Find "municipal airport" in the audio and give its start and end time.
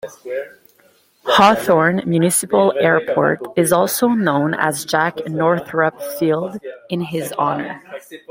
2.07-3.39